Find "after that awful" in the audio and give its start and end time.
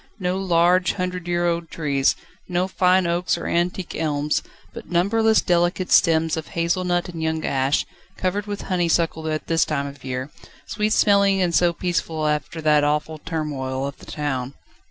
12.25-13.19